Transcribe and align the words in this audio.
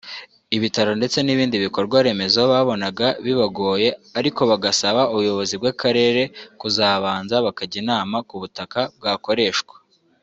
ibitaro 0.57 0.91
ndetse 0.99 1.17
n’ibindi 1.21 1.55
bikorwaremezo 1.65 2.39
babonaga 2.51 3.07
bibagoye 3.25 3.89
ariko 4.19 4.41
bagasaba 4.51 5.01
ubuyobozi 5.11 5.53
bw’akarere 5.61 6.23
kuzabanza 6.59 7.35
bakajya 7.45 7.77
inama 7.83 8.17
ku 8.27 8.35
butaka 8.41 8.81
bwakoreshwa 8.97 9.75